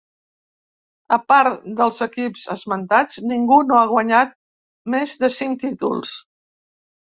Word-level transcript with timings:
A 1.17 1.19
part 1.31 1.67
dels 1.81 1.99
equips 2.05 2.47
esmentats, 2.55 3.21
ningú 3.33 3.61
no 3.69 3.79
ha 3.81 3.85
guanyat 3.93 4.35
més 4.97 5.17
de 5.27 5.33
cinc 5.39 5.63
títols. 5.69 6.19